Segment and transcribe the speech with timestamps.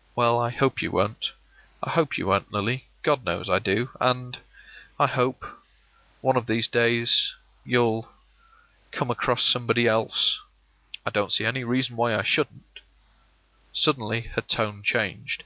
[0.14, 1.32] ”“Well, I hope you won't—
[1.82, 2.86] I hope you won't, Lily.
[3.02, 3.90] God knows I do.
[4.00, 4.38] And—
[5.00, 5.44] I hope—
[6.20, 8.08] one of these days— you'll—
[8.92, 10.38] come across somebody else—”
[11.04, 12.78] “I don't see any reason why I shouldn't.”
[13.72, 15.40] Suddenly her tone changed.